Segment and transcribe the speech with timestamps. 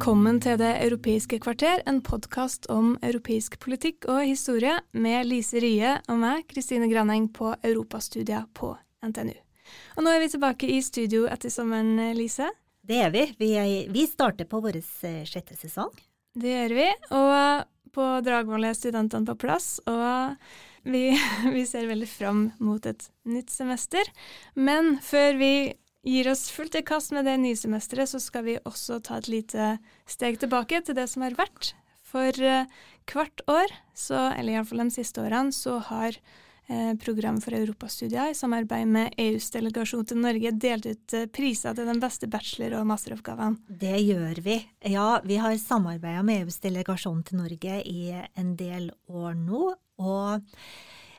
[0.00, 5.90] Velkommen til Det europeiske kvarter, en podkast om europeisk politikk og historie med Lise Rye
[6.08, 8.70] og meg, Kristine Graneng, på europastudier på
[9.04, 9.34] NTNU.
[9.98, 12.48] Og nå er vi tilbake i studio etter sommeren, Lise.
[12.80, 13.26] Det er vi.
[13.36, 15.92] Vi, er, vi starter på vår eh, sjette sesong.
[16.32, 16.88] Det gjør vi.
[17.20, 20.32] Og på Dragvoll er studentene på plass, og
[20.88, 21.10] vi,
[21.58, 24.08] vi ser veldig fram mot et nytt semester.
[24.56, 25.52] Men før vi
[26.06, 29.30] gir oss fullt i kast med det nye semesteret, så skal vi også ta et
[29.30, 29.74] lite
[30.08, 31.74] steg tilbake til det som har vært.
[32.10, 32.64] For uh,
[33.10, 36.16] hvert år, så, eller iallfall de siste årene, så har
[36.70, 41.74] eh, Program for europastudier i samarbeid med EUs delegasjon til Norge delt ut eh, priser
[41.76, 43.58] til den beste bachelor- og masteroppgavene.
[43.66, 44.60] Det gjør vi.
[44.94, 49.74] Ja, vi har samarbeida med EUs delegasjon til Norge i en del år nå.
[50.00, 50.40] og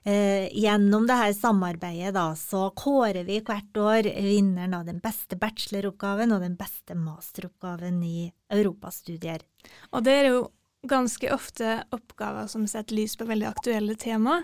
[0.03, 6.33] Eh, gjennom dette samarbeidet da, så kårer vi hvert år vinneren av den beste bacheloroppgaven
[6.33, 9.45] og den beste masteroppgaven i europastudier.
[9.94, 10.41] Og det er jo
[10.89, 14.41] ganske ofte oppgaver som setter lys på veldig aktuelle tema.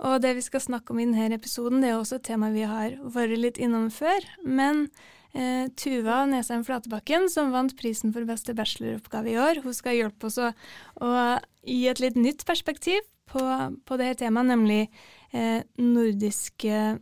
[0.00, 2.64] Og det vi skal snakke om i denne episoden, det er også et tema vi
[2.64, 4.24] har vært litt innom før.
[4.40, 4.86] Men
[5.36, 10.32] eh, Tuva Nesheim Flatebakken, som vant prisen for beste bacheloroppgave i år, hun skal hjelpe
[10.32, 10.54] oss å,
[11.04, 11.10] å
[11.60, 13.04] gi et litt nytt perspektiv
[13.34, 13.42] på,
[13.86, 14.80] på det temaet, nemlig
[15.34, 16.96] eh, nordisk eh,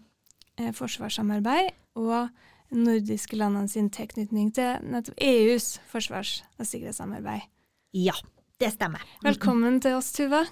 [0.77, 2.33] forsvarssamarbeid og
[2.73, 7.45] nordiske landene sin tilknytning til nettopp EUs forsvars- og sikkerhetssamarbeid.
[7.93, 8.15] Ja,
[8.61, 9.05] det stemmer.
[9.25, 10.47] Velkommen til oss, Tuva.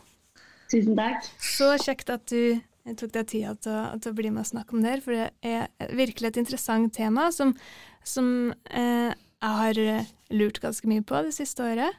[0.71, 1.25] Tusen takk.
[1.43, 2.61] Så kjekt at du
[2.99, 5.31] tok deg tida til, til, å bli med og snakke om det her, for det
[5.47, 7.55] er virkelig et interessant tema som,
[8.05, 9.83] som eh, jeg har
[10.37, 11.97] lurt ganske mye på det siste året.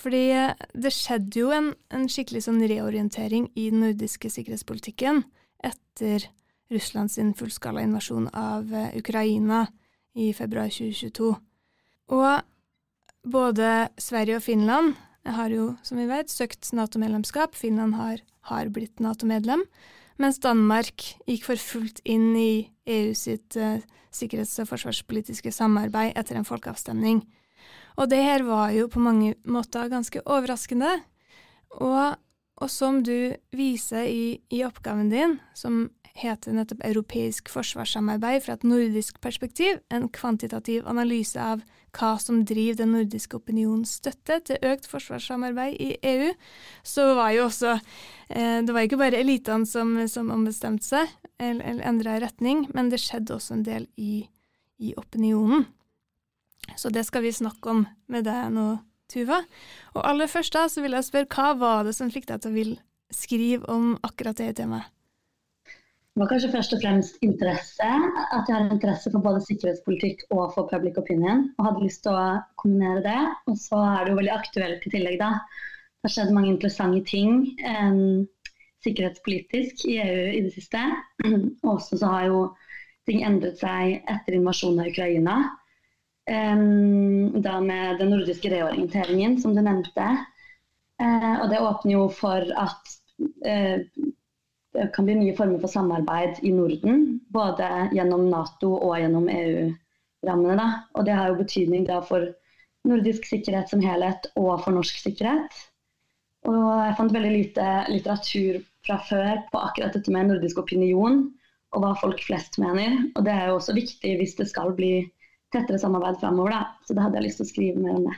[0.00, 5.24] Fordi eh, det skjedde jo en, en skikkelig sånn reorientering i den nordiske sikkerhetspolitikken
[5.66, 6.24] etter
[6.70, 9.64] Russlands fullskala invasjon av uh, Ukraina
[10.14, 11.32] i februar 2022.
[12.14, 14.94] Og både Sverige og Finland
[15.26, 17.58] har jo, som vi vet, søkt Nato-medlemskap.
[17.58, 19.64] Finland har, har blitt Nato-medlem.
[20.20, 23.82] Mens Danmark gikk for fullt inn i EU sitt uh,
[24.14, 27.24] sikkerhets- og forsvarspolitiske samarbeid etter en folkeavstemning.
[28.00, 30.94] Og det her var jo på mange måter ganske overraskende.
[31.76, 32.16] Og,
[32.56, 38.64] og som du viser i, i, oppgaven din, som heter nettopp Europeisk forsvarssamarbeid fra et
[38.66, 41.62] nordisk perspektiv, en kvantitativ analyse av
[41.94, 46.32] hva som driver den nordiske opinionens støtte til økt forsvarssamarbeid i EU,
[46.86, 51.64] så var jo også eh, Det var ikke bare elitene som, som ombestemte seg eller,
[51.66, 54.24] eller endra retning, men det skjedde også en del i,
[54.78, 55.66] i opinionen.
[56.76, 58.68] Så det skal vi snakke om med deg nå,
[59.10, 59.40] Tuva.
[59.96, 62.52] Og aller først da, så vil jeg spørre, hva var det som fikk deg til
[62.52, 62.72] å vil
[63.10, 64.90] skrive om akkurat det temaet?
[66.10, 67.90] Det var kanskje først og fremst interesse.
[68.34, 71.46] At jeg har interesse for både sikkerhetspolitikk og for public opinion.
[71.56, 73.20] Og hadde lyst til å kombinere det.
[73.48, 75.30] Og så er det jo veldig aktuelt i tillegg, da.
[76.00, 78.26] Det har skjedd mange interessante ting um,
[78.84, 80.82] sikkerhetspolitisk i EU i det siste.
[81.62, 82.42] Og også så har jo
[83.08, 85.38] ting endret seg etter invasjonen av Ukraina.
[86.30, 90.04] Da med den nordiske reorienteringen, som du nevnte.
[91.00, 92.92] Uh, og det åpner jo for at
[93.48, 93.80] uh,
[94.76, 97.18] det kan bli nye former for samarbeid i Norden.
[97.34, 100.68] Både gjennom Nato og gjennom EU-rammene.
[100.94, 102.28] Og det har jo betydning da for
[102.86, 105.58] nordisk sikkerhet som helhet og for norsk sikkerhet.
[106.48, 111.26] Og jeg fant veldig lite litteratur fra før på akkurat dette med nordisk opinion
[111.74, 112.96] og hva folk flest mener.
[113.16, 114.94] Og det er jo også viktig hvis det skal bli
[115.54, 116.56] tettere samarbeid framover.
[116.56, 116.64] Da.
[116.86, 118.16] Så det hadde jeg lyst til å skrive mer om det.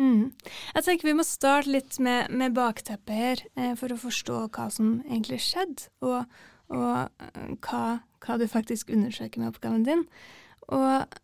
[0.00, 0.22] Mm.
[0.74, 4.68] Jeg tenker Vi må starte litt med, med bakteppet her, eh, for å forstå hva
[4.72, 6.24] som egentlig skjedde, og,
[6.72, 7.82] og eh, hva,
[8.24, 10.06] hva, du faktisk undersøker med oppgaven din.
[10.72, 11.18] Og,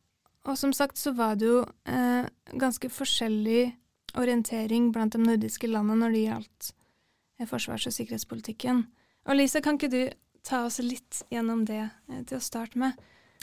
[0.45, 2.29] og som sagt så var det jo eh,
[2.61, 3.73] ganske forskjellig
[4.19, 6.71] orientering blant de nordiske landene når det gjaldt
[7.39, 8.87] eh, forsvars- og sikkerhetspolitikken.
[9.29, 10.03] Og Lisa, kan ikke du
[10.47, 12.99] ta oss litt gjennom det eh, til å starte med?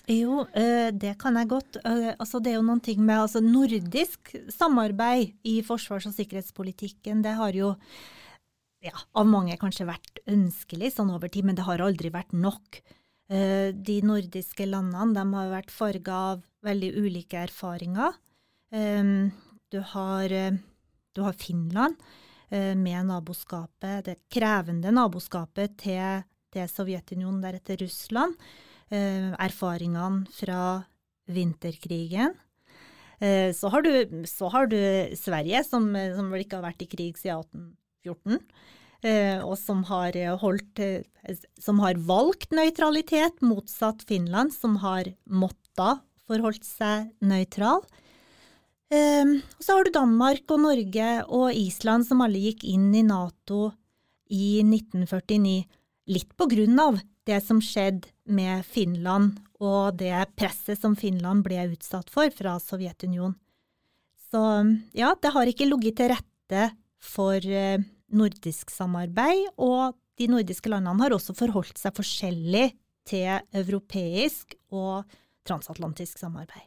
[0.06, 1.80] Jo, eh, det kan jeg godt.
[1.82, 7.24] Eh, altså, det er jo noen ting med altså, nordisk samarbeid i forsvars- og sikkerhetspolitikken.
[7.26, 7.74] Det har jo
[8.86, 12.82] ja, av mange kanskje vært ønskelig sånn over tid, men det har aldri vært nok.
[13.34, 18.22] Eh, de nordiske landene de har vært farga av veldig ulike erfaringer.
[18.76, 20.32] Du har,
[21.16, 21.96] du har Finland
[22.50, 28.36] med naboskapet, det krevende naboskapet til, til Sovjetunionen, deretter Russland.
[28.92, 30.60] Erfaringene fra
[31.32, 32.36] vinterkrigen.
[33.18, 34.78] Så har, du, så har du,
[35.18, 37.72] Sverige, som, som, vel ikke har vært i krig siden
[38.06, 38.44] 1814.
[39.06, 45.06] Eh, og som har, eh, holdt, eh, som har valgt nøytralitet, motsatt Finland, som har
[45.30, 47.86] måttet forholdt seg nøytral.
[48.96, 53.74] Og så har du Danmark og Norge og Island som alle gikk inn i Nato
[54.30, 55.66] i 1949,
[56.08, 61.68] litt på grunn av det som skjedde med Finland og det presset som Finland ble
[61.72, 63.38] utsatt for fra Sovjetunionen.
[64.32, 64.42] Så
[64.98, 66.64] ja, det har ikke ligget til rette
[67.00, 67.46] for
[68.16, 72.70] nordisk samarbeid, og de nordiske landene har også forholdt seg forskjellig
[73.08, 75.06] til europeisk og
[75.48, 76.66] transatlantisk samarbeid.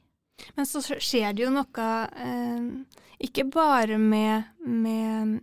[0.55, 1.87] Men så skjer det jo noe
[2.23, 2.67] eh,
[3.27, 5.41] ikke bare med, med,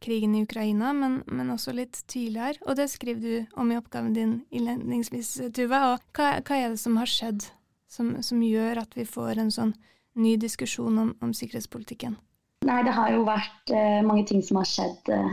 [0.00, 2.60] krigen i Ukraina, men, men, også litt tidligere.
[2.66, 5.82] Og det skriver du om i oppgaven din innledningsvis, Tuva.
[5.92, 7.46] Og hva, hva, er det som har skjedd
[7.88, 9.74] som, som, gjør at vi får en sånn
[10.18, 12.18] ny diskusjon om, om sikkerhetspolitikken?
[12.66, 15.32] Nei, det har jo vært eh, mange ting som har skjedd eh,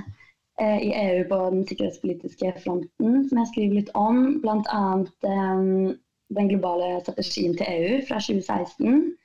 [0.61, 4.41] i EU på den sikkerhetspolitiske fronten, som jeg skriver litt om.
[4.45, 4.83] Bl.a.
[5.25, 5.95] Eh,
[6.35, 9.15] den globale strategien til EU fra 2016,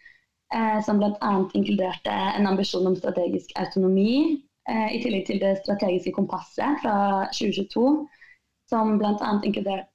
[0.54, 1.32] Eh, som bl.a.
[1.54, 6.96] inkluderte en ambisjon om strategisk autonomi, i tillegg til det strategiske kompasset fra
[7.32, 7.84] 2022
[8.70, 9.30] som bl.a.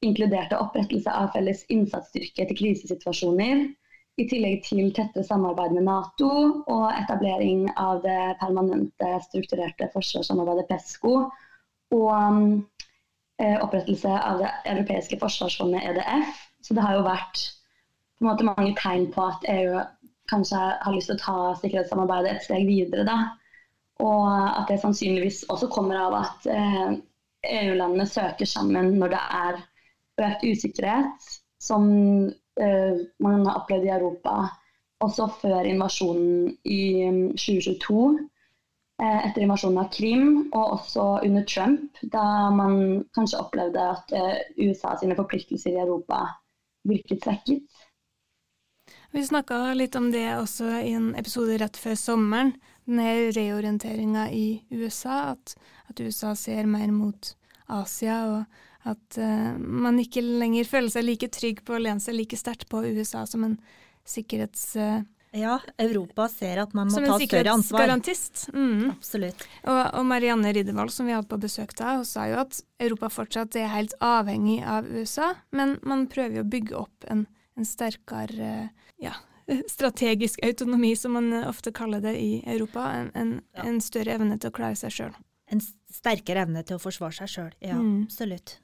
[0.04, 3.68] inkluderte opprettelse av felles innsatsstyrke til krisesituasjoner,
[4.16, 6.30] i tillegg til tettere samarbeid med Nato
[6.72, 11.16] og etablering av det permanente strukturerte forsvarssamarbeidet PESCO
[11.98, 12.14] og
[13.44, 16.40] eh, opprettelse av det europeiske forsvarsfondet EDF.
[16.64, 17.44] Så det har jo vært
[18.24, 19.84] måte mange tegn på at EU
[20.32, 23.04] kanskje har lyst til å ta sikkerhetssamarbeidet et steg videre.
[23.08, 23.18] Da.
[24.04, 26.96] Og at det sannsynligvis også kommer av at eh,
[27.62, 29.62] EU-landene søker sammen når det er
[30.26, 31.30] økt usikkerhet,
[31.64, 31.88] som
[32.60, 34.48] Eh, man har opplevd i Europa
[35.04, 37.04] også før invasjonen i
[37.36, 38.06] 2022.
[38.06, 38.30] Um,
[39.04, 44.14] eh, etter invasjonen av Krim, og også under Trump, da man kanskje opplevde at
[44.56, 46.22] USA sine forpliktelser i Europa
[46.88, 47.84] virket svekket.
[49.12, 52.56] Vi snakka litt om det også i en episode rett før sommeren.
[52.86, 55.56] Denne reorienteringa i USA, at,
[55.90, 57.32] at, USA ser mer mot
[57.66, 62.18] Asia, og at uh, man ikke lenger føler seg like trygg på å lene seg
[62.20, 63.60] like sterkt på USA som en
[64.06, 64.72] sikkerhets...
[64.78, 65.02] Uh,
[65.36, 67.82] ja, Europa ser at man må ta større ansvar.
[67.82, 68.44] Som en sikkerhetsgarantist.
[68.56, 68.94] Mm.
[68.94, 69.42] Absolutt.
[69.66, 73.10] Og, og, Marianne Riddervold, som vi hadde på besøk da, hun sa jo at Europa
[73.12, 77.26] fortsatt er helt avhengig av USA, men man prøver jo å bygge opp en,
[77.60, 78.70] en sterkere
[79.04, 79.18] ja,
[79.76, 82.90] strategisk autonomi, som man ofte kaller det i Europa.
[83.00, 83.70] En, en, ja.
[83.70, 85.16] en større evne til å klare seg sjøl.
[85.54, 85.62] En
[85.94, 88.06] sterkere evne til å forsvare seg sjøl, ja, mm.
[88.08, 88.60] absolutt.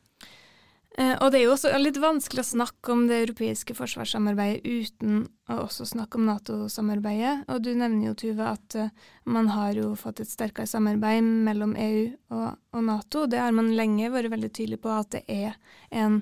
[0.98, 5.22] Eh, og det er jo også litt vanskelig å snakke om det europeiske forsvarssamarbeidet uten
[5.48, 7.46] å også snakke om Nato-samarbeidet.
[7.48, 8.92] Og du nevner jo, Tuve, at uh,
[9.24, 12.04] man har jo fått et sterkere samarbeid mellom EU
[12.36, 13.24] og, og, Nato.
[13.32, 15.56] Det har man lenge vært veldig tydelig på at det er
[15.96, 16.20] en,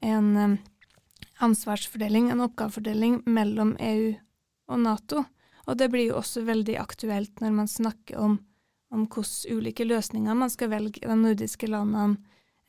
[0.00, 0.56] en um,
[1.44, 4.12] ansvarsfordeling, en oppgavefordeling mellom EU
[4.68, 5.24] og Nato.
[5.68, 8.38] Og det blir jo også veldig aktuelt når man snakker om,
[8.94, 12.16] om hvilke ulike løsninger man skal velge i de nordiske landene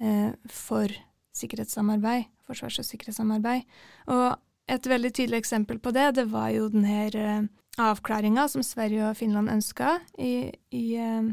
[0.03, 0.91] eh, for
[1.39, 3.63] sikkerhetssamarbeid, forsvars- og sikkerhetssamarbeid.
[4.11, 4.35] Og
[4.69, 7.45] et veldig tydelig eksempel på det, det var jo denne eh,
[7.79, 11.31] avklaringa som Sverige og Finland ønska i, i eh,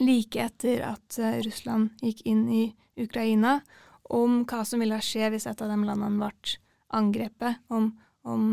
[0.00, 2.64] like etter at uh, Russland gikk inn i
[3.00, 3.58] Ukraina,
[4.12, 6.58] om hva som ville skje hvis et av de landene ble
[6.94, 7.90] angrepet, om,
[8.22, 8.44] om,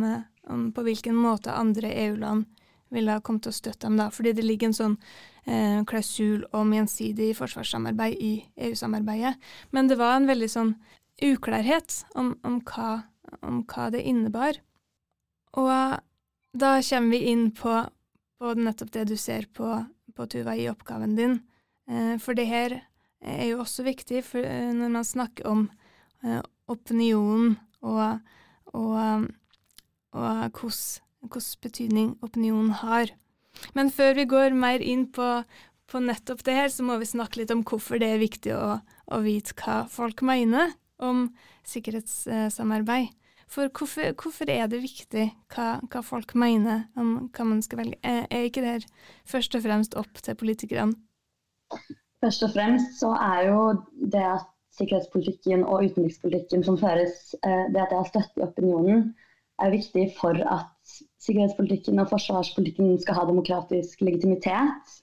[0.50, 2.48] om på hvilken måte andre EU-land
[2.91, 4.10] ville ha kommet til å støtte dem da.
[4.13, 4.98] Fordi det ligger en sånn
[5.46, 8.34] eh, klausul om gjensidig forsvarssamarbeid i
[8.67, 9.38] EU-samarbeidet.
[9.72, 10.74] Men det var en veldig sånn
[11.22, 13.03] uklarhet om, om, hva,
[13.46, 14.60] om hva, det innebar.
[15.60, 15.72] Og
[16.51, 17.79] da kommer vi inn på,
[18.41, 19.72] på nettopp det du ser på,
[20.15, 21.39] på Tuva i oppgaven din.
[21.89, 22.81] Eh, for det her
[23.22, 25.66] er jo også viktig for, eh, når man snakker om
[26.25, 28.22] eh, opinionen og,
[28.74, 29.28] og,
[30.13, 33.13] og hvilken betydning opinionen har.
[33.75, 35.44] Men før vi går mer inn på,
[35.92, 38.78] på, nettopp det her, så må vi snakke litt om hvorfor det er viktig å,
[38.82, 41.30] å vite hva folk mener om
[41.68, 43.12] sikkerhetssamarbeid.
[43.51, 48.00] For hvorfor, hvorfor, er det viktig hva, hva, folk mener om hva man skal velge?
[48.00, 48.86] Er, er ikke det her
[49.28, 50.96] først og fremst opp til politikerne?
[52.22, 53.62] Først og fremst så er jo
[54.13, 54.48] det at
[54.78, 59.16] sikkerhetspolitikken og utenrikspolitikken som føres, eh, det at det har støtte i opinionen,
[59.62, 64.96] er viktig for at sikkerhetspolitikken og forsvarspolitikken skal ha demokratisk legitimitet.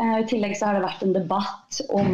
[0.00, 2.12] Eh, I tillegg så har det vært en debatt om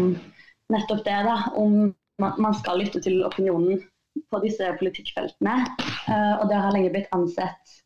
[0.73, 3.83] nettopp det, da, om man skal lytte til opinionen
[4.31, 5.59] på disse politikkfeltene.
[6.09, 7.79] Eh, og det har lenge blitt ansett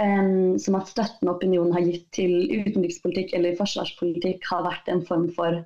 [0.00, 5.28] um, som at støtten opinionen har gitt til utenrikspolitikk eller forsvarspolitikk, har vært en form
[5.36, 5.60] for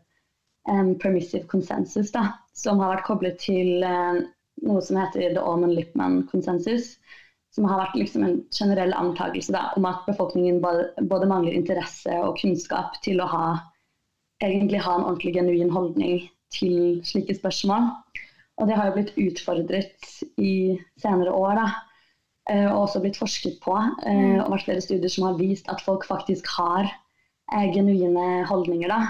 [0.71, 4.21] um, permissive consensus, da, som har vært koblet til uh,
[4.67, 6.95] noe som heter the Allman-Lippman-konsensus.
[7.51, 12.15] Som har vært liksom en generell antakelse da, om at befolkningen både, både, mangler interesse
[12.23, 13.47] og kunnskap til å ha,
[14.39, 17.91] egentlig ha en ordentlig genuin holdning til slike spørsmål.
[18.61, 21.59] Og det har jo blitt utfordret i senere år.
[21.59, 21.67] da,
[22.71, 23.75] og også blitt forsket på.
[24.05, 24.37] Eh, mm.
[24.45, 28.91] Og vært flere studier som har vist at folk faktisk har eh, genuine holdninger.
[28.91, 29.01] da,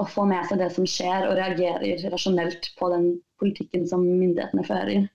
[0.00, 4.64] Og får med seg det som skjer og reagerer rasjonelt på den politikken som myndighetene
[4.66, 5.08] fører.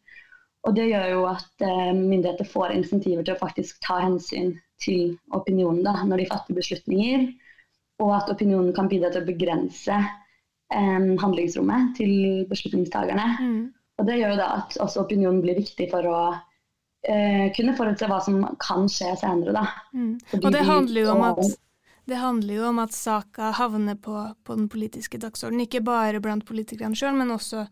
[0.65, 1.63] Og Det gjør jo at
[1.93, 7.27] myndigheter får insentiver til å faktisk ta hensyn til opinionen da, når de fatter beslutninger.
[8.01, 9.99] Og at opinionen kan bidra til å begrense
[10.73, 13.27] um, handlingsrommet til beslutningstagerne.
[13.39, 13.61] Mm.
[13.99, 16.19] Og Det gjør jo da at også opinionen blir viktig for å
[17.09, 19.65] uh, kunne forutse hva som kan skje senere.
[19.93, 20.17] Mm.
[20.41, 21.45] Og det handler jo om at
[22.05, 24.13] det handler jo om at saka havner på,
[24.45, 27.63] på den politiske dagsordenen, ikke bare blant politikerne sjøl, men også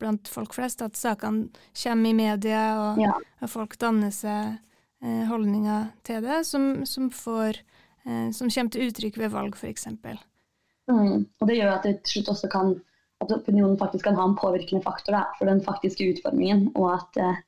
[0.00, 0.82] blant folk flest.
[0.84, 3.14] At sakene kommer i media, og, ja.
[3.40, 4.58] og folk danner seg
[5.00, 7.62] eh, holdninger til det, som, som, får,
[8.04, 9.88] eh, som kommer til uttrykk ved valg, f.eks.
[9.96, 11.24] Mm.
[11.40, 12.76] Og Det gjør at det til slutt også kan
[13.20, 17.20] at opinionen faktisk kan ha en påvirkende faktor da, for den faktiske utformingen, og at
[17.20, 17.40] eh,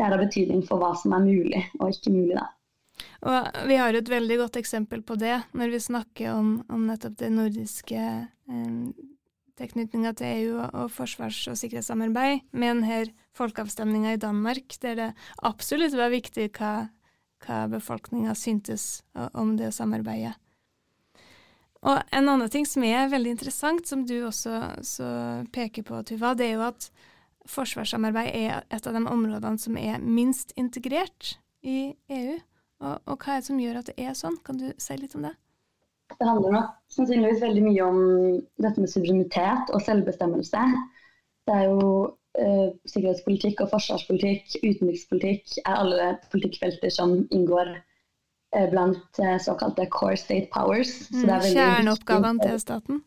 [0.00, 2.38] det er av betydning for hva som er mulig og ikke mulig.
[2.38, 2.48] da.
[3.28, 7.18] Og Vi har et veldig godt eksempel på det når vi snakker om, om nettopp
[7.20, 9.08] det nordiske eh,
[9.60, 13.02] tilknytninga til EU og, forsvars- og sikkerhetssamarbeid, med denne
[13.36, 15.10] folkeavstemninga i Danmark, der det
[15.44, 16.88] absolutt var viktig hva,
[17.44, 19.02] hva befolkninga syntes
[19.36, 20.32] om det samarbeidet.
[21.80, 24.56] Og en annen ting som er veldig interessant, som du også
[25.52, 26.90] peker på, Tuva, det er jo at
[27.48, 32.38] forsvarssamarbeid er et av de områdene som er minst integrert i EU.
[32.80, 34.38] Og, og, hva er det som gjør at det er sånn?
[34.44, 35.34] Kan du si litt om det?
[36.10, 38.00] Det handler nok sannsynligvis veldig mye om
[38.64, 40.64] dette med suverenitet og selvbestemmelse.
[41.46, 41.84] Det er jo
[42.40, 47.76] eh, sikkerhetspolitikk og forsvarspolitikk, utenrikspolitikk er alle politikkfelter som inngår
[48.56, 51.10] Eh, blant eh, såkalte core state powers.
[51.10, 53.02] Mm, Kjerneoppgavene til staten?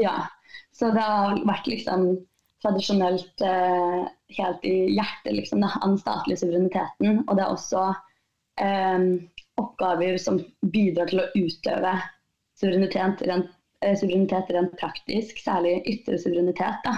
[0.00, 0.24] Ja.
[0.72, 2.06] Så det har vært liksom
[2.62, 4.06] tradisjonelt eh,
[4.38, 7.22] helt i hjertet liksom, den statlige suvereniteten.
[7.26, 7.84] Og det er også
[8.60, 9.04] eh,
[9.60, 10.40] oppgaver som
[10.74, 11.94] bidrar til å utøve
[12.58, 13.52] suverenitet rent,
[13.84, 16.82] eh, suverenitet rent praktisk, særlig ytre suverenitet.
[16.86, 16.96] Da.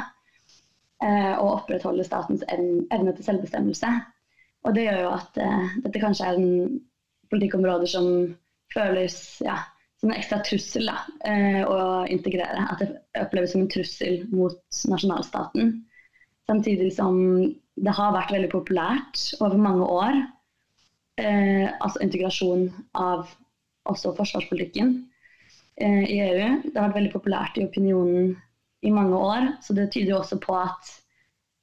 [1.04, 3.92] Eh, og opprettholde statens evne til selvbestemmelse.
[4.68, 5.38] Og det gjør jo at
[5.86, 6.80] dette kanskje er en
[7.32, 8.08] politikkområde som
[8.74, 9.54] føles ja,
[10.00, 12.66] som en ekstra trussel da, eh, å integrere.
[12.72, 12.90] At det
[13.20, 15.74] oppleves som en trussel mot nasjonalstaten.
[16.48, 17.18] Samtidig som
[17.80, 20.22] det har vært veldig populært over mange år.
[21.20, 23.28] Eh, altså integrasjon av
[23.90, 24.94] også forsvarspolitikken
[25.76, 26.48] eh, i EU.
[26.64, 28.34] Det har vært veldig populært i opinionen
[28.86, 29.52] i mange år.
[29.64, 30.92] Så det tyder jo også på at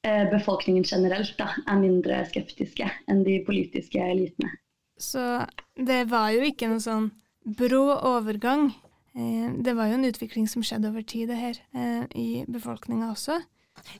[0.05, 4.53] eh, befolkningen generelt da, er mindre skeptiske enn de politiske elitene.
[4.97, 5.45] Så
[5.77, 7.11] det var jo ikke noe sånn
[7.47, 8.71] brå overgang.
[9.17, 13.11] Eh, det var jo en utvikling som skjedde over tid, det her, eh, i befolkninga
[13.13, 13.41] også.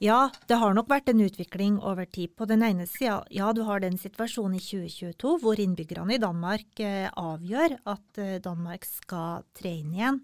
[0.02, 2.36] Ja, det har nok vært en utvikling over tid.
[2.36, 6.80] På den ene sida, ja, du har den situasjonen i 2022 hvor innbyggerne i Danmark
[6.80, 10.20] eh, avgjør at Danmark skal tre inn igjen,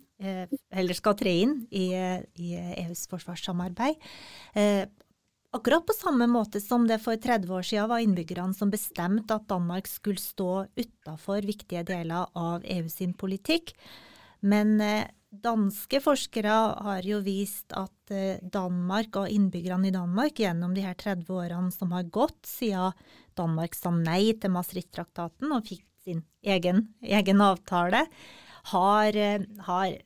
[0.71, 1.91] eller skal tre inn i,
[2.39, 3.99] i EUs forsvarssamarbeid.
[5.53, 9.45] Akkurat på samme måte som det for 30 år siden var innbyggerne som bestemte at
[9.51, 13.75] Danmark skulle stå utafor viktige deler av EU sin politikk.
[14.41, 16.55] Men eh, danske forskere
[16.87, 21.69] har jo vist at eh, Danmark og innbyggerne i Danmark gjennom de her 30 årene
[21.75, 22.97] som har gått siden
[23.37, 28.07] Danmark sa nei til Maastricht-traktaten og fikk sin egen, egen avtale,
[28.73, 29.99] har, eh, har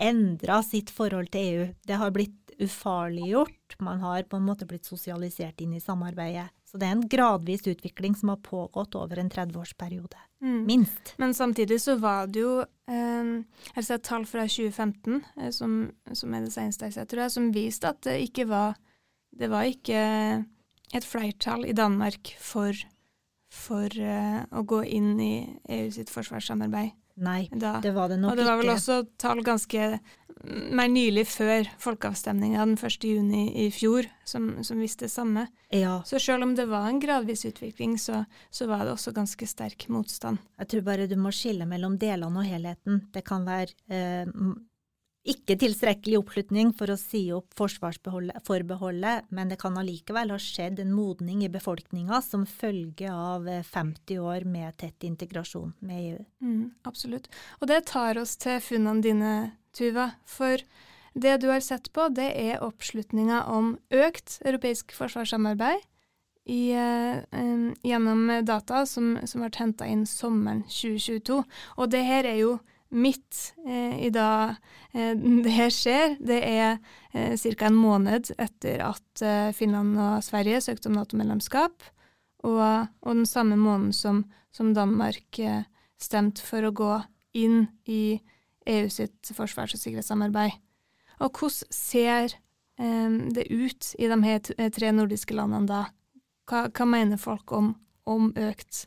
[0.00, 1.70] endra sitt forhold til EU.
[1.84, 3.76] Det har blitt ufarliggjort.
[3.80, 6.48] Man har på en måte blitt sosialisert inn i samarbeidet.
[6.70, 10.20] Så det er en gradvis utvikling som har pågått over en 30-årsperiode.
[10.44, 10.60] Mm.
[10.68, 11.14] Minst.
[11.18, 13.32] Men samtidig så var det jo eh,
[13.74, 15.80] jeg ser tall fra 2015, eh, som,
[16.12, 18.78] som, er det seneste jeg ser, tror jeg, som viste at det ikke var
[19.30, 19.98] Det var ikke
[20.92, 22.74] et flertall i Danmark for,
[23.46, 25.34] for eh, å gå inn i
[25.70, 26.96] EU sitt forsvarssamarbeid.
[27.20, 27.76] Nei, da.
[27.84, 28.38] det var det nok ikke.
[28.38, 29.90] Og det var vel også tall ganske
[30.72, 33.04] mer nylig før folkeavstemninga den 1.
[33.04, 35.46] juni i fjor, som, som viste det samme.
[35.74, 35.98] Ja.
[36.06, 39.88] Så selv om det var en gradvis utvikling, så, så var det også ganske sterk
[39.92, 40.40] motstand.
[40.62, 43.02] Jeg tror bare du må skille mellom delene og helheten.
[43.12, 44.32] Det kan være eh,
[45.28, 50.94] ikke tilstrekkelig oppslutning for å si opp forsvarsforbeholdet, men det kan allikevel ha skjedd en
[50.96, 56.22] modning i befolkninga som følge av eh, 50 år med tett integrasjon med EU.
[56.40, 57.28] Mm, absolutt.
[57.60, 59.34] Og det tar oss til funnene dine,
[59.76, 60.08] Tuva.
[60.26, 60.58] For
[61.14, 65.84] det du har sett på, det er oppslutninga om økt europeisk forsvarssamarbeid
[66.50, 67.20] i, eh,
[67.86, 71.42] gjennom data som, som ble henta inn sommeren 2022.
[71.76, 72.56] Og det her er jo
[72.90, 74.56] midt eh, i da
[74.92, 76.16] eh, det her skjer.
[76.18, 76.78] Det er
[77.12, 77.68] eh, ca.
[77.68, 81.86] en måned etter at eh, Finland og Sverige søkte om Nato-medlemskap,
[82.46, 85.62] og, og den samme måneden som, som Danmark eh,
[86.00, 86.92] stemte for å gå
[87.36, 88.18] inn i
[88.70, 90.58] EU sitt forsvars- og sikkerhetssamarbeid.
[91.20, 92.34] Og hvordan ser
[92.80, 94.42] eh, det ut i de her
[94.74, 95.84] tre nordiske landene da?
[96.50, 97.74] Hva, hva mener folk om,
[98.10, 98.86] om økt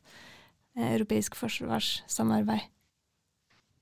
[0.76, 2.68] eh, europeisk forsvarssamarbeid?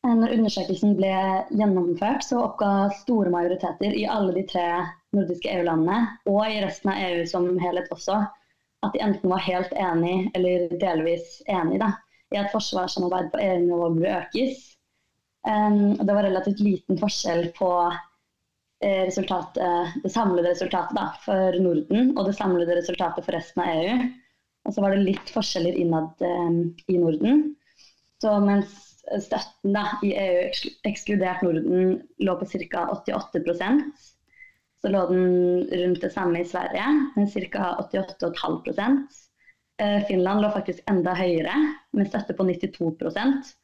[0.02, 1.14] Eh, Når undersøkelsen ble
[1.54, 4.68] gjennomført, så oppga store majoriteter i alle de tre
[5.14, 5.98] nordiske EU-landene,
[6.32, 8.18] og i resten av EU som helhet også,
[8.82, 11.78] at de enten var helt enig eller delvis enig
[12.32, 14.64] i at forsvarssamarbeid på EU-nivå burde økes.
[15.46, 17.70] Um, det var relativt liten forskjell på
[18.82, 24.10] eh, det samlede resultatet da, for Norden og det samlede resultatet for resten av EU.
[24.66, 26.50] Og så var det litt forskjeller innad eh,
[26.94, 27.44] i Norden.
[28.22, 30.48] Så mens støtten da, i EU,
[30.88, 32.88] ekskludert Norden lå på ca.
[32.96, 34.08] 88%
[34.82, 35.26] så lå den
[35.70, 36.86] rundt det samme i Sverige,
[37.52, 37.66] ca.
[37.92, 39.04] 88,5
[39.82, 41.56] Eh, Finland lå faktisk enda høyere,
[41.98, 43.58] med støtte på 92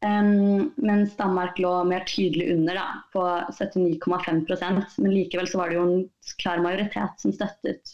[0.00, 3.20] Um, mens Danmark lå mer tydelig under, da, på
[3.52, 6.06] 79,5% Men likevel så var det jo en
[6.40, 7.92] klar majoritet som støttet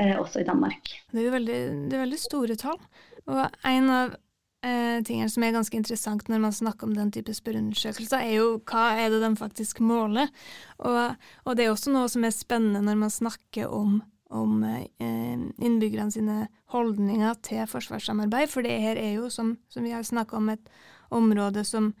[0.00, 0.88] eh, også i Danmark.
[1.12, 1.58] Det er veldig,
[1.92, 2.80] det er veldig store tall.
[3.28, 4.16] Og en av
[4.64, 8.48] eh, tingene som er ganske interessant når man snakker om den type spørreundersøkelser, er jo
[8.70, 10.32] hva er det de faktisk måler.
[10.80, 14.00] Og, og det er også noe som er spennende når man snakker om,
[14.34, 16.38] om eh, innbyggerne sine
[16.74, 20.72] holdninger til forsvarssamarbeid, for det her er jo, som, som vi har snakka om, et
[21.14, 21.92] område som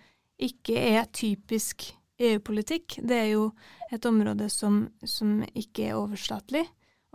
[0.42, 2.98] ikke er typisk EU-politikk.
[3.02, 3.50] Det er jo
[3.92, 6.64] et område som, som ikke er overstatlig,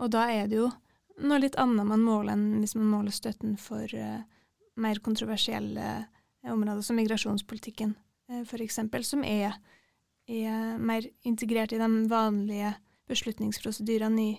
[0.00, 0.70] og da er det jo
[1.20, 4.22] noe litt annet man måler enn hvis man måler støtten for eh,
[4.80, 7.94] mer kontroversielle eh, områder, som migrasjonspolitikken
[8.30, 9.56] eh, f.eks., som er,
[10.28, 12.74] er mer integrert i de vanlige
[13.10, 14.32] beslutningsprosedyrene i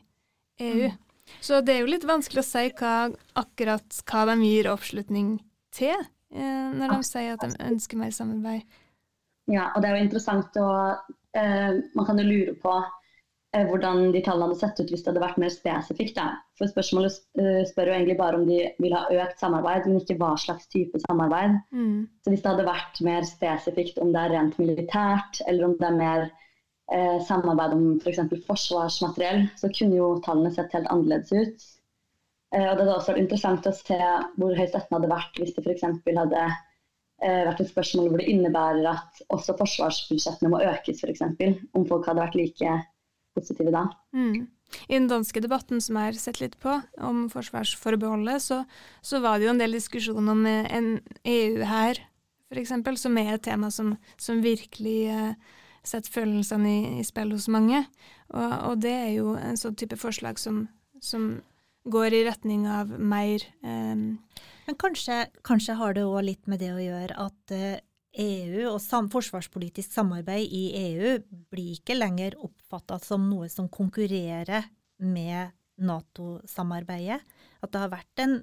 [0.61, 0.91] EU.
[1.39, 2.95] Så det er jo litt vanskelig å si hva,
[3.39, 5.35] akkurat hva de gir oppslutning
[5.75, 8.65] til, eh, når de sier at de ønsker mer samarbeid.
[9.51, 10.71] Ja, og det er jo interessant å
[11.35, 12.75] eh, Man kan jo lure på
[13.51, 16.15] hvordan de tallene hadde sett ut hvis det hadde vært mer spesifikt.
[16.15, 16.37] Da.
[16.59, 20.15] For spørsmålet eh, spør jo egentlig bare om de vil ha økt samarbeid, men ikke
[20.21, 21.57] hva slags type samarbeid.
[21.75, 22.05] Mm.
[22.23, 25.89] Så hvis det hadde vært mer spesifikt om det er rent militært, eller om det
[25.89, 26.23] er mer
[26.95, 28.23] eh, samarbeid om f.eks.
[28.31, 31.67] For forsvarsmateriell, så kunne jo tallene sett helt annerledes ut.
[32.55, 33.99] Eh, og det hadde også vært interessant å se
[34.39, 35.85] hvor høy støtten hadde vært hvis det f.eks.
[36.07, 41.27] hadde eh, vært et spørsmål hvor det innebærer at også forsvarsbudsjettene må økes, f.eks.
[41.75, 42.79] Om folk hadde vært like
[43.37, 43.85] positive da.
[44.15, 44.47] Mm.
[44.87, 48.61] I den danske debatten som jeg har sett litt på, om forsvarsforbeholdet, så,
[49.03, 50.93] så var det jo en del diskusjon om en
[51.27, 51.99] EU her,
[52.51, 57.49] f.eks., som er et tema som, som virkelig eh, setter følelsene i, i spill hos
[57.51, 57.83] mange.
[58.31, 60.65] Og, og det er jo en sånn type forslag som,
[61.03, 61.33] som
[61.91, 63.95] går i retning av mer eh,
[64.67, 67.79] Men kanskje, kanskje har det òg litt med det å gjøre at eh,
[68.19, 71.15] EU og sam forsvarspolitisk samarbeid i EU
[71.51, 74.67] blir ikke lenger oppfatta som noe som konkurrerer
[74.99, 77.21] med Nato-samarbeidet.
[77.63, 78.41] At det har vært en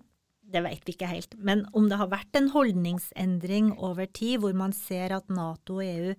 [0.48, 4.54] det vet vi ikke helt, men om det har vært en holdningsendring over tid, hvor
[4.56, 6.14] man ser at Nato og EU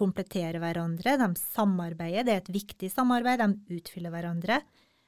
[0.00, 4.60] kompletterer hverandre, de samarbeider, det er et viktig samarbeid, de utfyller hverandre.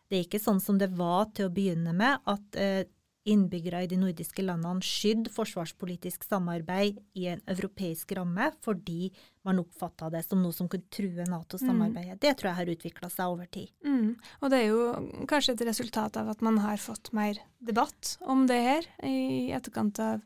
[0.08, 2.88] Det er ikke sånn som det var til å begynne med, at eh,
[3.28, 9.12] innbyggere i de nordiske landene skydde forsvarspolitisk samarbeid i en europeisk ramme fordi
[9.46, 12.20] man oppfatta det som noe som kunne true Nato-samarbeidet.
[12.22, 13.70] Det tror jeg har utvikla seg over tid.
[13.86, 14.14] Mm.
[14.40, 18.46] Og det er jo kanskje et resultat av at man har fått mer debatt om
[18.50, 20.22] det her i etterkant av,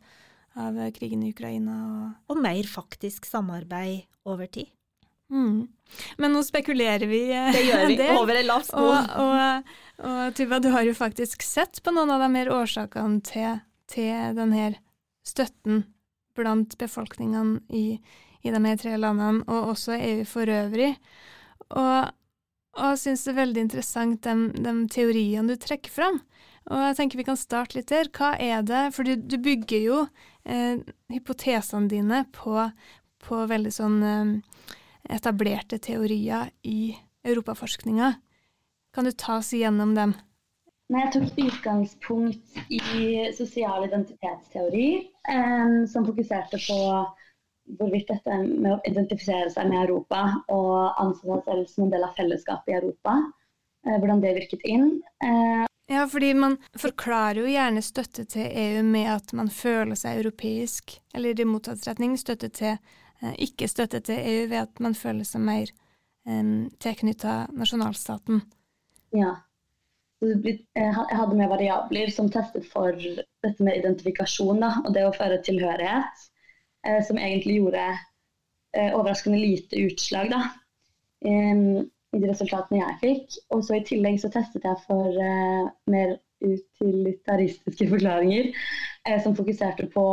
[0.57, 1.77] av krigen i Ukraina.
[1.87, 4.73] Og, Og mer faktisk samarbeid over tid.
[5.33, 5.67] Mm.
[6.19, 8.83] Men nå spekulerer vi eh, Det gjør vi over en lav sko.
[8.91, 9.75] Og, og,
[10.07, 13.61] og Tuva, du har jo faktisk sett på noen av de her årsakene til,
[13.91, 14.79] til den her
[15.27, 15.85] støtten
[16.37, 17.99] blant befolkningene i,
[18.43, 20.93] i de her tre landene, og også EU for øvrig.
[21.71, 22.11] Og,
[22.77, 26.21] og jeg syns det er veldig interessant de, de, teoriene du trekker fram.
[26.67, 28.11] Og jeg tenker vi kan starte litt der.
[28.11, 30.01] Hva er det For du, du bygger jo
[30.45, 30.83] eh,
[31.15, 32.59] hypotesene dine på,
[33.23, 34.77] på veldig sånn eh,
[35.11, 38.15] etablerte teorier i europaforskninga.
[38.95, 40.15] Kan du ta oss igjennom dem?
[40.87, 42.81] Jeg tok utgangspunkt i
[43.35, 44.91] sosial identitetsteori,
[45.29, 46.79] eh, som fokuserte på
[47.79, 50.21] hvorvidt dette med å identifisere seg med Europa
[50.55, 53.17] og anse seg selv som en del av fellesskapet i Europa,
[53.87, 54.93] eh, hvordan det virket inn.
[55.25, 60.23] Eh, ja, fordi man forklarer jo gjerne støtte til EU med at man føler seg
[60.23, 62.79] europeisk, eller i motsatt retning støtte til
[63.41, 65.73] ikke støtte til EU ved at man føler seg mer
[66.29, 68.43] um, tilknytta nasjonalstaten.
[69.17, 69.35] Ja.
[70.21, 75.43] Jeg hadde med variabler som testet for dette med identifikasjon da, og det å føre
[75.45, 76.27] tilhørighet.
[76.87, 77.83] Eh, som egentlig gjorde
[78.77, 80.43] eh, overraskende lite utslag da,
[81.27, 83.39] i de resultatene jeg fikk.
[83.55, 88.51] Og så I tillegg så testet jeg for eh, mer utilitaristiske forklaringer,
[89.25, 90.05] som fokuserte på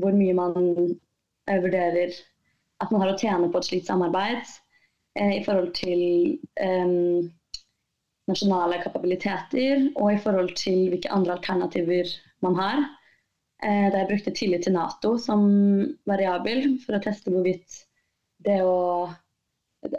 [0.00, 0.56] hvor mye man
[1.46, 2.10] vurderer
[2.80, 4.56] at man har å tjene på et slikt samarbeid
[5.20, 6.02] i forhold til
[6.62, 6.92] eh,
[8.30, 12.12] nasjonale kapabiliteter og i forhold til hvilke andre alternativer
[12.46, 12.84] man har.
[13.64, 15.42] Eh, der jeg brukte tillit til Nato som
[16.08, 17.82] variabel for å teste hvorvidt
[18.40, 19.10] det å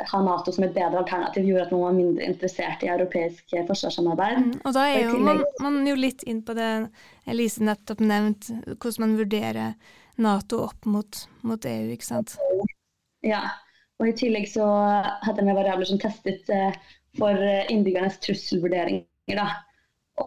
[0.10, 4.42] ha Nato som et bedre alternativ gjorde at man var mindre interessert i europeisk forsvarssamarbeid.
[4.46, 6.70] Mm, og da er jo man, man, jo litt inn på det
[7.30, 12.36] Elise nettopp nevnt, hvordan man vurderer Nato opp mot, mot, EU, ikke sant?
[13.26, 13.46] Ja,
[14.02, 14.66] og i tillegg så
[15.24, 16.78] hadde vi variabler som testet eh,
[17.20, 17.38] for
[17.72, 19.06] innbyggernes trusselvurderinger.
[19.38, 19.50] da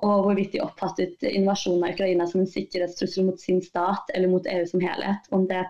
[0.03, 4.47] og hvorvidt de oppfattet invasjonen av Ukraina som en sikkerhetstrussel mot sin stat eller mot
[4.51, 5.29] EU som helhet.
[5.35, 5.65] Om, det,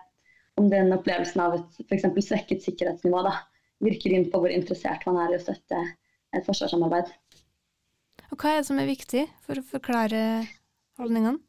[0.60, 2.06] om den opplevelsen av et f.eks.
[2.28, 3.36] svekket sikkerhetsnivå da,
[3.84, 5.80] virker inn på hvor interessert man er i å støtte
[6.34, 7.10] et forsvarssamarbeid.
[8.30, 10.22] Og Hva er det som er viktig for å forklare
[11.00, 11.42] holdningene?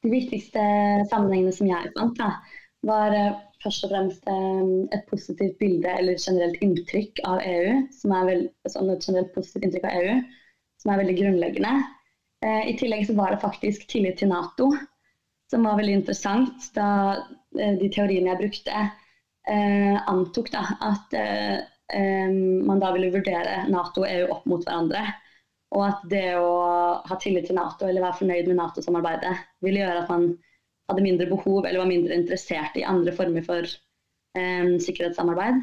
[0.00, 0.60] De viktigste
[1.10, 2.30] sammenhengene som jeg fant, da,
[2.88, 7.80] var eh, først og fremst eh, et positivt bilde eller generelt inntrykk av EU.
[7.92, 10.14] som er veld, sånn et generelt positivt inntrykk av EU
[10.80, 11.74] som er veldig grunnleggende.
[12.46, 14.70] Eh, I tillegg så var det faktisk tillit til Nato,
[15.52, 16.70] som var veldig interessant.
[16.72, 16.88] Da
[17.52, 18.82] de teoriene jeg brukte,
[19.50, 21.14] antok da, at
[21.98, 25.02] man da ville vurdere Nato og EU opp mot hverandre.
[25.70, 26.54] Og at det å
[27.06, 30.32] ha tillit til Nato eller være fornøyd med Nato-samarbeidet ville gjøre at man
[30.90, 33.62] hadde mindre behov eller var mindre interessert i andre former for
[34.34, 35.60] um, sikkerhetssamarbeid.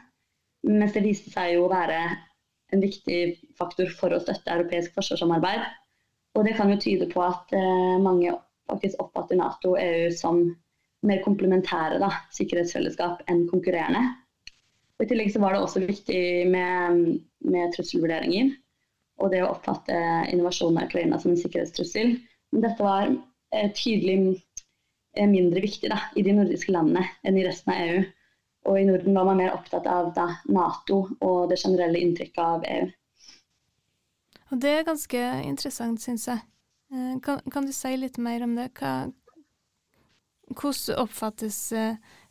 [0.68, 2.00] Mens det viste seg jo å være
[2.76, 3.20] en viktig
[3.60, 5.66] faktor for å støtte europeisk forsvarssamarbeid.
[6.38, 8.34] Og det kan jo tyde på at eh, mange
[8.68, 10.42] faktisk oppfatter Nato og EU som
[11.08, 14.04] mer komplementære da, sikkerhetsfellesskap enn konkurrerende.
[14.98, 17.18] Og I tillegg så var det også viktig med,
[17.48, 18.52] med trusselvurderinger
[19.18, 19.96] og det å oppfatte
[20.32, 22.18] innovasjonen av Ukraina som en sikkerhetstrussel.
[22.54, 24.18] Men dette var eh, tydelig
[25.18, 28.06] eh, mindre viktig da, i de nordiske landene enn i resten av EU.
[28.68, 32.68] Og i Norden var man mer opptatt av da, Nato og det generelle inntrykket av
[32.68, 32.88] EU.
[34.52, 36.44] Og det er ganske interessant, syns jeg.
[36.94, 38.70] Eh, kan, kan, du si litt mer om det?
[38.78, 39.10] Hva,
[40.54, 41.58] hvordan oppfattes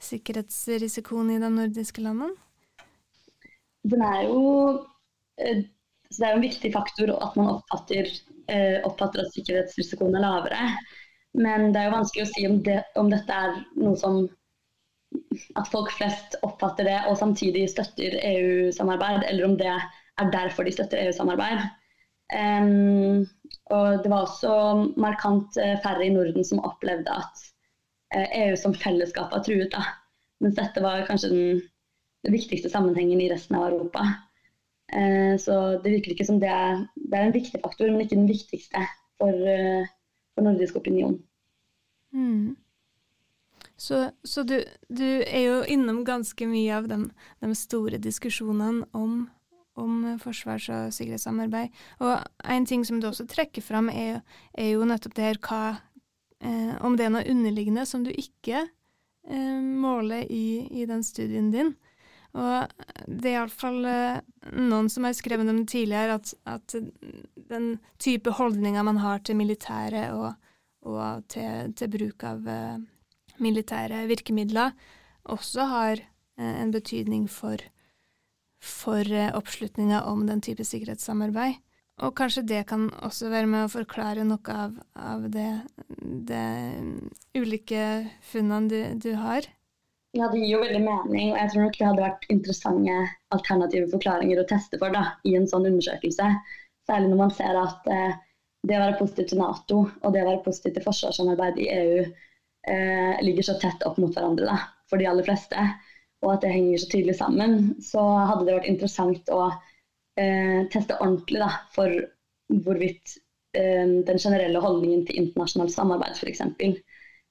[0.06, 2.36] sikkerhetsrisikoen i de nordiske landene?
[3.86, 4.38] Den er jo
[6.06, 8.10] eh, Det er en viktig faktor at man oppfatter,
[8.48, 10.70] eh, oppfatter, at sikkerhetsrisikoen er lavere.
[11.36, 14.24] Men det er jo vanskelig å si om, det, om dette er noe som
[15.56, 20.72] at folk flest oppfatter det og samtidig støtter EU-samarbeid, eller om det er derfor de
[20.74, 21.66] støtter EU-samarbeid.
[22.34, 23.26] Um,
[23.70, 24.54] og det var også
[24.98, 27.44] markant eh, færre i Norden som opplevde at
[28.16, 29.70] EU eh, e som fellesskap var truet.
[29.72, 29.84] Da.
[30.42, 34.04] Mens dette var kanskje den viktigste sammenhengen i resten av Europa.
[34.94, 38.18] Uh, så det virker ikke som det er, det er en viktig faktor, men ikke
[38.18, 38.84] den viktigste
[39.18, 39.88] for, uh,
[40.34, 41.18] for nordisk opinion.
[42.14, 42.54] Mm.
[43.76, 47.00] Så, så du, du, er jo innom ganske mye av de,
[47.44, 49.26] de store diskusjonene om,
[49.76, 51.74] om, forsvars- og sikkerhetssamarbeid.
[52.00, 52.14] Og
[52.48, 54.22] en ting som du også trekker fram, er,
[54.56, 55.60] er jo nettopp det her hva
[56.40, 61.52] eh, Om det er noe underliggende som du ikke eh, måler i, i, den studien
[61.52, 61.74] din.
[62.36, 64.18] Og det er iallfall eh,
[64.58, 66.76] noen som har skrevet om det tidligere, at, at
[67.48, 70.34] den type holdninger man har til militæret og,
[70.84, 72.76] og til, til, bruk av eh,
[73.40, 74.76] militære virkemidler
[75.32, 77.62] også har eh, en betydning for,
[78.60, 81.62] for oppslutninga om den type sikkerhetssamarbeid.
[82.04, 85.48] Og kanskje det kan også være med å forklare noe av, av det,
[86.28, 86.48] det
[87.38, 87.84] ulike
[88.28, 89.48] funnene du, du, har?
[90.16, 92.92] Ja, det gir jo veldig mening, og jeg tror nok det hadde vært interessante
[93.36, 96.28] alternative forklaringer å teste for da, i en sånn undersøkelse.
[96.88, 98.14] Særlig når man ser at eh,
[98.66, 101.98] det å være positiv til Nato og det å være positiv til forsvarssamarbeid i EU
[102.00, 104.56] eh, ligger så tett opp mot hverandre da,
[104.88, 105.66] for de aller fleste,
[106.24, 107.58] og at det henger så tydelig sammen.
[107.84, 111.92] Så hadde det vært interessant å eh, teste ordentlig da, for
[112.64, 113.18] hvorvidt
[113.58, 116.46] eh, den generelle holdningen til internasjonalt samarbeid f.eks.,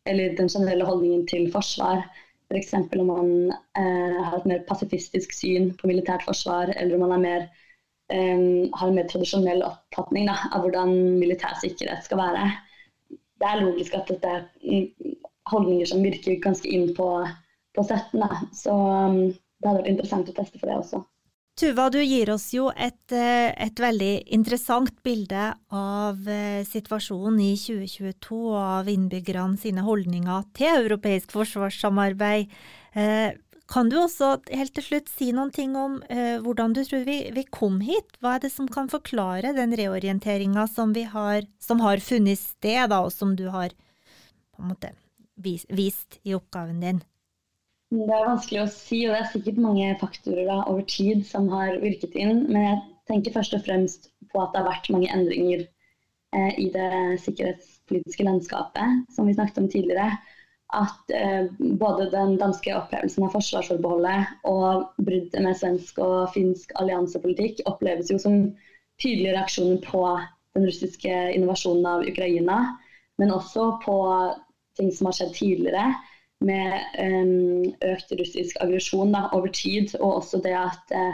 [0.06, 2.04] eller den generelle holdningen til forsvar,
[2.49, 2.73] f.eks.
[2.99, 7.47] om man eh, har et mer pasifistisk syn på militært forsvar, eller om man mer,
[8.13, 12.49] eh, har en mer tradisjonell oppfatning da, av hvordan militær sikkerhet skal være.
[13.10, 14.86] Det er logisk at dette er
[15.51, 17.10] holdninger som virker ganske inn på,
[17.75, 18.21] på 17.
[18.21, 18.29] Da.
[18.55, 21.01] Så um, det hadde vært interessant å teste for det også.
[21.56, 27.54] Tuva, du gir oss jo et, eh, et, veldig interessant bilde av eh, situasjonen i
[27.56, 32.52] 2022 og av innbyggerne sine holdninger til europeisk forsvarssamarbeid.
[33.00, 33.39] Eh,
[33.72, 35.96] kan du også helt til slutt si noen ting om
[36.44, 38.20] hvordan du tror vi, vi, kom hit?
[38.20, 40.94] Hva er det som kan forklare den reorienteringa som,
[41.58, 43.74] som, har funnet sted, da, og som du har
[44.60, 44.91] måte
[45.39, 47.02] vist i oppgaven din?
[47.93, 51.48] Det er vanskelig å si, og det er sikkert mange faktorer da, over tid som
[51.52, 52.45] har virket inn.
[52.50, 52.80] Men jeg
[53.12, 58.26] tenker først og fremst på at det har vært mange endringer eh, i det sikkerhetspolitiske
[58.26, 60.08] landskapet, som vi snakket om tidligere.
[60.74, 67.62] At eh, både den danske opplevelsen av forsvarsforbeholdet og bruddet med svensk og finsk alliansepolitikk
[67.69, 68.39] oppleves jo som
[69.02, 70.02] tydelige reaksjoner på
[70.58, 72.60] den russiske invasjonen av Ukraina,
[73.21, 73.95] men også på
[74.80, 75.86] ting som har skjedd tidligere
[76.45, 81.13] med um, økt russisk aggresjon over tid, og også det at uh,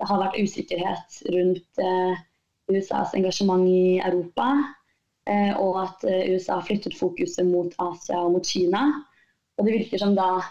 [0.00, 2.22] det har vært usikkerhet rundt uh,
[2.72, 4.48] USAs engasjement i Europa,
[5.30, 8.88] uh, og at USA har flyttet fokuset mot Asia og mot Kina.
[9.58, 10.42] Og det virker som da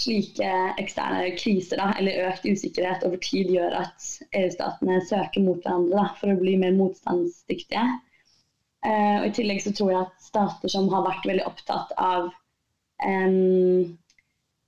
[0.00, 0.48] slike
[0.80, 6.06] eksterne kriser da, eller økt usikkerhet over tid gjør at EU-statene søker mot hverandre da,
[6.18, 7.84] for å bli mer motstandsdyktige.
[8.88, 12.32] og I tillegg så tror jeg at stater som har vært veldig opptatt av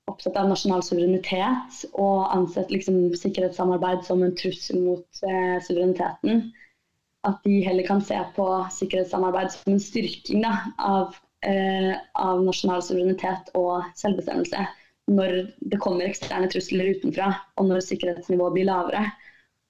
[0.07, 6.47] opptatt av nasjonal suverenitet og ansett liksom, sikkerhetssamarbeid som en trussel mot eh, suvereniteten.
[7.27, 12.85] At de heller kan se på sikkerhetssamarbeid som en styrking da, av, eh, av, nasjonal
[12.87, 14.67] suverenitet og selvbestemmelse
[15.11, 15.37] når
[15.71, 19.05] det kommer eksterne trusler utenfra, og når sikkerhetsnivået blir lavere.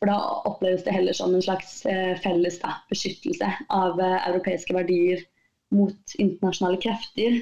[0.01, 0.17] For Da
[0.49, 5.25] oppleves det heller som en slags eh, felles da, beskyttelse av europeiske verdier
[5.73, 7.41] mot internasjonale krefter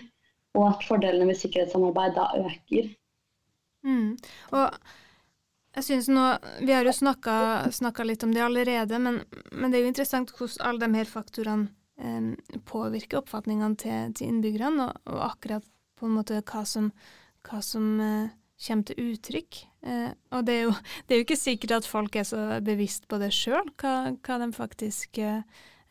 [0.54, 2.92] og at fordelene ved sikkerhetssamarbeid da øker.
[3.84, 4.14] Mm.
[4.56, 4.78] Og
[5.74, 6.24] jeg synes nå,
[6.64, 10.68] Vi har jo snakka litt om det allerede, men, men, det er jo interessant hvordan
[10.68, 15.66] alle de her faktorene eh, påvirker oppfatningene til, til innbyggerne, og, og, akkurat
[15.98, 16.90] på en måte hva som,
[17.48, 18.32] hva som eh,
[18.64, 19.60] kommer til uttrykk.
[19.90, 23.08] Eh, og det er, jo, det er, jo, ikke sikkert at folk er så bevisst
[23.10, 25.42] på det sjøl, hva, hva, de faktisk eh,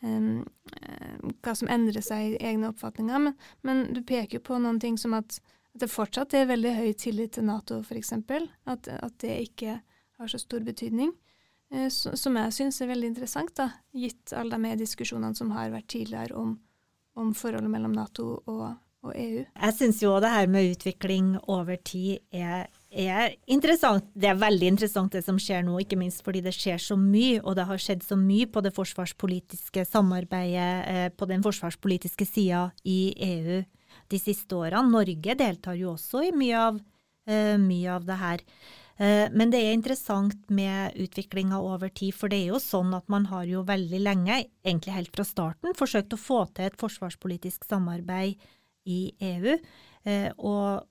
[0.04, 3.20] hva som endrer seg i egne oppfatninger.
[3.20, 5.39] Men, men, du peker jo på noen ting som at,
[5.74, 8.13] at det fortsatt er veldig høy tillit til Nato, f.eks.
[8.20, 9.80] At, at det ikke
[10.20, 11.13] har så stor betydning.
[11.74, 15.89] Uh, som jeg syns er veldig interessant, da, gitt alle de diskusjonene som har vært
[15.96, 16.58] tidligere om,
[17.18, 18.68] om forholdet mellom Nato og,
[19.04, 19.42] og EU.
[19.48, 24.06] Jeg syns jo det her med utvikling over tid er er interessant.
[24.13, 27.41] Det er veldig interessant det som skjer nå, ikke minst fordi det skjer så mye,
[27.41, 32.67] og det har skjedd så mye på det forsvarspolitiske samarbeidet eh, på den forsvarspolitiske sida
[32.86, 33.62] i EU
[34.12, 34.91] de siste årene.
[34.93, 36.79] Norge deltar jo også i mye av,
[37.29, 38.45] eh, mye av det her.
[39.01, 43.10] Eh, men det er interessant med utviklinga over tid, for det er jo sånn at
[43.10, 47.65] man har jo veldig lenge, egentlig helt fra starten, forsøkt å få til et forsvarspolitisk
[47.69, 48.38] samarbeid
[48.86, 49.03] i
[49.34, 49.58] EU.
[50.43, 50.84] Og,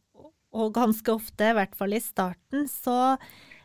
[0.53, 3.17] og ganske ofte, i hvert fall i starten, så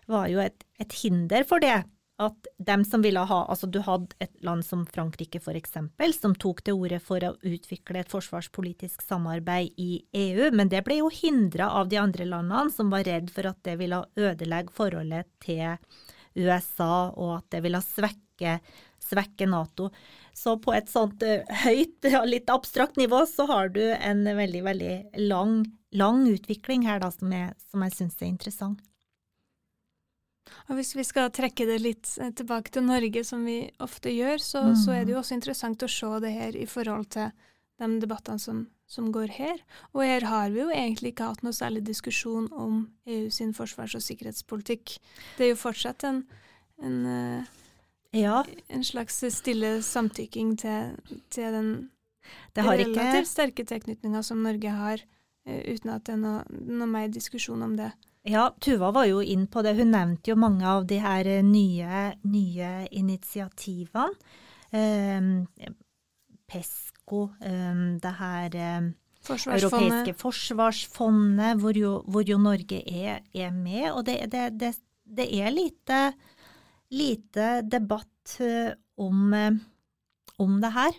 [0.08, 1.82] var jo et, et hinder for det
[2.18, 6.34] at dem som ville ha Altså du hadde et land som Frankrike for eksempel, som
[6.36, 11.12] tok til orde for å utvikle et forsvarspolitisk samarbeid i EU, men det ble jo
[11.14, 15.78] hindra av de andre landene som var redd for at det ville ødelegge forholdet til
[16.38, 18.58] USA, og at det ville svekke,
[19.02, 19.92] svekke Nato.
[20.38, 21.50] Så på et sånt høyt
[22.06, 24.94] høyt, litt abstrakt nivå, så har du en veldig, veldig
[25.26, 28.84] lang lang utvikling her da, som jeg, som jeg syns er interessant.
[30.68, 34.40] Og Hvis vi skal trekke det litt eh, tilbake til Norge, som vi ofte gjør,
[34.44, 34.80] så, mm.
[34.80, 37.32] så er det jo også interessant å se det her i forhold til
[37.78, 39.60] de debattene som, som, går her.
[39.94, 43.98] Og her har vi jo egentlig ikke hatt noe særlig diskusjon om EU sin forsvars-
[44.00, 44.98] og sikkerhetspolitikk.
[45.38, 46.24] Det er jo fortsatt en,
[46.80, 47.54] en, eh,
[48.16, 48.42] ja.
[48.68, 50.98] en slags stille samtykking til,
[51.34, 51.70] til den
[52.58, 53.26] relativt ikke...
[53.26, 55.04] sterke tilknytninga som Norge har
[55.48, 57.92] uten at det er noe, noe mer diskusjon om det.
[58.28, 59.78] Ja, Tuva var jo inn på det.
[59.78, 64.34] Hun nevnte jo mange av de her nye, nye initiativene.
[64.76, 65.46] Um,
[66.48, 68.90] PESCO, um, det her um,
[69.30, 73.94] europeiske forsvarsfondet, hvor jo, hvor jo Norge er, er, med.
[73.94, 74.74] Og det, det, det,
[75.08, 76.02] det er lite,
[76.94, 79.58] lite debatt uh, om, uh,
[80.38, 80.98] om det her.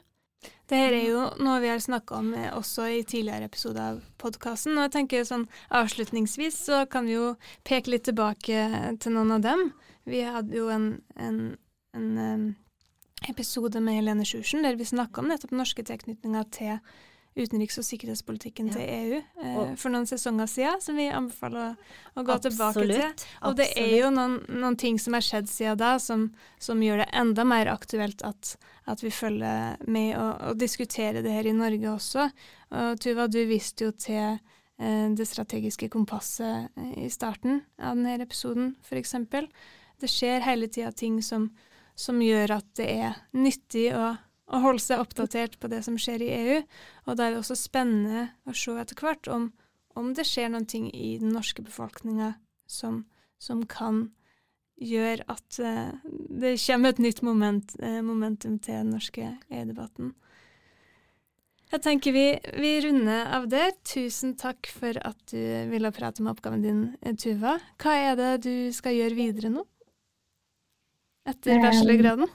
[0.68, 4.02] Det her er jo noe vi har snakka om eh, også i tidligere episoder av
[4.22, 4.76] podkasten.
[4.76, 7.32] Og jeg tenker sånn avslutningsvis så kan vi jo
[7.66, 8.68] peke litt tilbake
[9.02, 9.64] til noen av dem.
[10.06, 11.40] Vi hadde jo en, en,
[11.96, 12.54] en
[13.26, 16.78] episode med Helene Sjursen der vi snakka om nettopp norske tilknytninger til
[17.38, 18.74] utenriks- og sikkerhetspolitikken ja.
[18.76, 21.68] til EU eh, for noen sesonger siden, som vi anbefaler å,
[22.18, 22.56] å gå Absolutt.
[22.56, 23.04] tilbake til.
[23.04, 23.60] Og Absolutt.
[23.60, 26.28] det er jo noen, noen, ting som har skjedd siden da, som,
[26.62, 28.54] som gjør det enda mer aktuelt at,
[28.90, 32.28] at vi følger med og, og, diskuterer det her i Norge også.
[32.78, 38.18] Og Tuva, du viste jo til eh, det strategiske kompasset eh, i starten av denne
[38.22, 39.16] episoden, f.eks.
[39.98, 41.50] Det skjer hele tida ting som,
[41.98, 44.14] som gjør at det er nyttig å
[44.48, 46.60] og holde seg oppdatert på det som skjer i EU.
[47.06, 49.50] Og da er det også spennende å se etter hvert om,
[49.98, 52.34] om det skjer noen ting i den norske befolkninga
[52.68, 53.02] som,
[53.42, 54.08] som, kan
[54.78, 60.14] gjøre at uh, det kommer et nytt moment, uh, momentum til den norske EU-debatten.
[61.68, 63.74] Jeg tenker vi, vi, runder av der.
[63.84, 66.84] Tusen takk for at du ville prate med oppgaven din,
[67.20, 67.58] Tuva.
[67.76, 69.66] Hva er det du skal gjøre videre nå?
[71.28, 72.30] Etter bachelorgraden?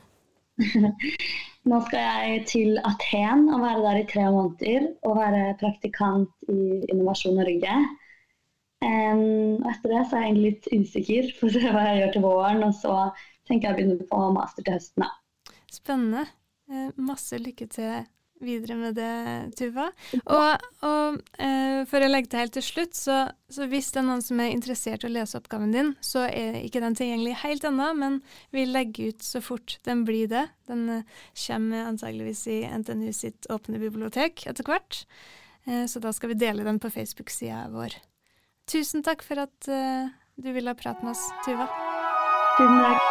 [1.69, 6.83] Nå skal jeg til Aten og være der i tre måneder og være praktikant i
[6.91, 7.77] Innovasjon Norge.
[8.83, 12.15] Um, etter det så er jeg egentlig litt usikker for å se hva jeg gjør
[12.15, 12.65] til våren.
[12.67, 12.97] Og så
[13.47, 15.05] tenker jeg å begynne på master til høsten.
[15.05, 15.55] Da.
[15.71, 16.25] Spennende.
[16.71, 18.03] Eh, masse lykke til
[18.45, 19.11] videre med det,
[19.59, 19.89] Tuva.
[20.23, 23.17] Og, og eh, for å legge til helt til slutt, så,
[23.51, 26.59] så, hvis det er noen som er interessert i å lese oppgaven din, så er
[26.61, 28.19] ikke den tilgjengelig helt ennå, men
[28.55, 30.47] vi legger ut så fort den blir det.
[30.71, 35.03] Den eh, kommer antageligvis i NTNU sitt åpne bibliotek etter hvert.
[35.67, 37.99] Eh, så da skal vi dele den på Facebook-sida vår.
[38.71, 41.67] Tusen takk for at eh, du ville prate med oss, Tuva.
[42.57, 43.02] Tusen takk.